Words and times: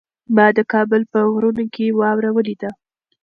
ما 0.35 0.47
د 0.57 0.59
کابل 0.73 1.01
په 1.11 1.19
غرونو 1.31 1.63
کې 1.73 1.85
واوره 1.99 2.29
ولیده. 2.33 2.71